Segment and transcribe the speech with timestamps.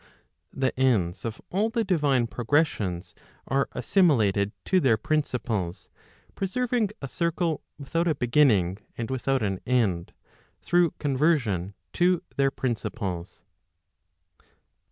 [0.51, 3.13] The ends of all the divine progressions
[3.47, 5.89] are assimilated to their principles,
[6.33, 10.13] preserving* a circle without a beginning and without an end,
[10.63, 13.43] through conversion to their principles.